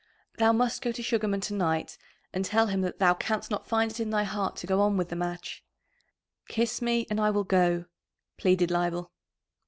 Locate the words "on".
4.81-4.97